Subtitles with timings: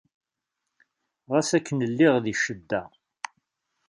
[1.31, 2.83] Ɣas akken lliɣ di ccedda.